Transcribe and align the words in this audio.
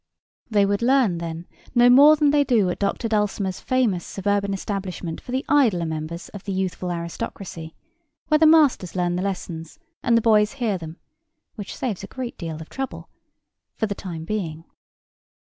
They 0.49 0.65
would 0.65 0.81
learn, 0.81 1.19
then, 1.19 1.45
no 1.75 1.87
more 1.87 2.15
than 2.15 2.31
they 2.31 2.43
do 2.43 2.71
at 2.71 2.79
Dr. 2.79 3.07
Dulcimer's 3.07 3.59
famous 3.59 4.03
suburban 4.03 4.51
establishment 4.51 5.21
for 5.21 5.31
the 5.31 5.45
idler 5.47 5.85
members 5.85 6.27
of 6.29 6.43
the 6.45 6.51
youthful 6.51 6.91
aristocracy, 6.91 7.75
where 8.27 8.39
the 8.39 8.47
masters 8.47 8.95
learn 8.95 9.15
the 9.15 9.21
lessons 9.21 9.77
and 10.01 10.17
the 10.17 10.21
boys 10.23 10.53
hear 10.53 10.79
them—which 10.79 11.77
saves 11.77 12.03
a 12.03 12.07
great 12.07 12.35
deal 12.39 12.55
of 12.59 12.67
trouble—for 12.67 13.85
the 13.85 13.93
time 13.93 14.23
being. 14.25 14.63